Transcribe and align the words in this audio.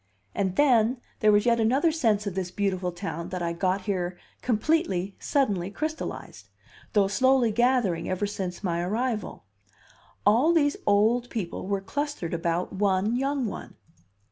And 0.33 0.55
then, 0.55 0.99
there 1.19 1.31
was 1.31 1.45
yet 1.45 1.59
another 1.59 1.91
sense 1.91 2.25
of 2.25 2.33
this 2.33 2.49
beautiful 2.49 2.91
town 2.91 3.29
that 3.29 3.43
I 3.43 3.53
got 3.53 3.81
here 3.81 4.17
completely, 4.41 5.15
suddenly 5.19 5.69
crystallized, 5.69 6.49
though 6.93 7.07
slowly 7.07 7.51
gathering 7.51 8.09
ever 8.09 8.25
since 8.25 8.63
my 8.63 8.81
arrival: 8.81 9.45
all 10.25 10.53
these 10.53 10.75
old 10.87 11.29
people 11.29 11.67
were 11.67 11.81
clustered 11.81 12.33
about 12.33 12.73
one 12.73 13.15
young 13.15 13.45
one. 13.45 13.75